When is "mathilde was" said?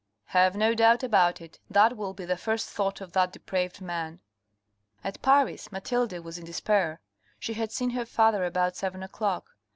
5.71-6.39